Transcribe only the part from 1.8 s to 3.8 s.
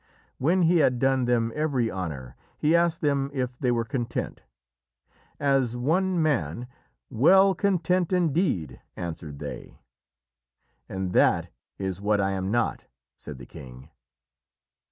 honour, he asked them if they